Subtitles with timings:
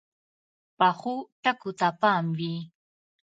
[0.77, 2.55] پخو ټکو ته پام وي